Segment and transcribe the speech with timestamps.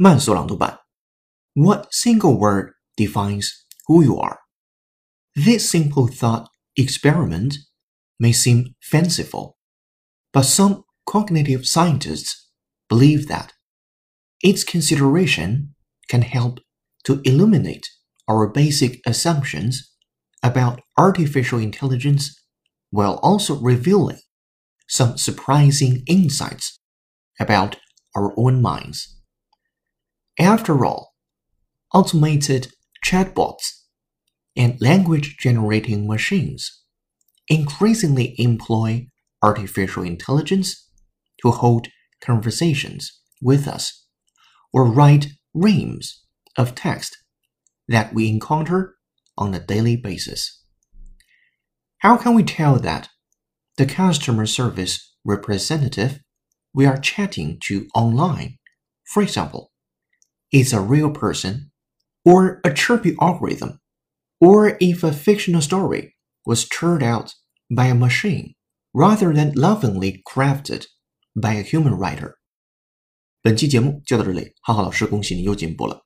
[0.00, 0.80] 慢速朗读版。
[1.54, 3.50] What single word defines
[3.86, 4.38] who you are?
[5.34, 7.56] This simple thought experiment
[8.18, 9.56] may seem fanciful,
[10.32, 12.50] but some cognitive scientists
[12.88, 13.52] believe that
[14.42, 15.74] its consideration
[16.08, 16.60] can help
[17.04, 17.88] to illuminate
[18.28, 19.92] our basic assumptions
[20.42, 22.38] about artificial intelligence
[22.90, 24.18] while also revealing
[24.88, 26.78] some surprising insights
[27.40, 27.76] about
[28.14, 29.16] our own minds.
[30.41, 31.13] After all,
[31.93, 32.73] automated
[33.05, 33.83] chatbots
[34.57, 36.81] and language generating machines
[37.47, 39.05] increasingly employ
[39.43, 40.89] artificial intelligence
[41.43, 41.89] to hold
[42.21, 44.07] conversations with us
[44.73, 46.23] or write reams
[46.57, 47.15] of text
[47.87, 48.95] that we encounter
[49.37, 50.63] on a daily basis.
[51.99, 53.09] How can we tell that
[53.77, 56.19] the customer service representative
[56.73, 58.57] we are chatting to online,
[59.05, 59.70] for example,
[60.52, 61.70] is a real person
[62.24, 63.78] or a chirpy algorithm,
[64.40, 67.32] or if a fictional story was churned out
[67.70, 68.54] by a machine
[68.92, 70.86] rather than lovingly crafted
[71.34, 72.36] by a human writer.
[73.42, 76.04] 本期节目就到这里，浩浩老师恭喜你又进步了。